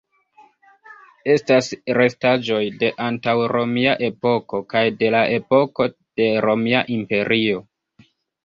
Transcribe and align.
Estas 1.33 1.67
restaĵoj 1.97 2.61
de 2.85 2.89
antaŭromia 3.09 3.93
epoko 4.09 4.63
kaj 4.75 4.83
de 5.03 5.13
la 5.17 5.23
epoko 5.37 5.91
de 5.99 6.31
Romia 6.47 6.83
Imperio. 6.97 7.63